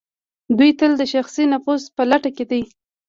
[0.57, 2.61] دوی تل د شخصي نفوذ په لټه کې دي.